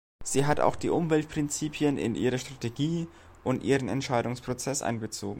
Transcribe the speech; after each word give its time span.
Sie 0.23 0.45
hat 0.47 0.59
auch 0.59 0.75
die 0.75 0.89
Umweltprinzipien 0.89 1.97
in 1.99 2.15
ihre 2.15 2.39
Strategie 2.39 3.07
und 3.43 3.63
ihren 3.63 3.87
Entscheidungsprozess 3.87 4.81
einbezogen. 4.81 5.29